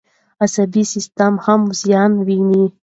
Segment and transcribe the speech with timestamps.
[0.43, 2.63] عصبي سیستم هم زیان ویني.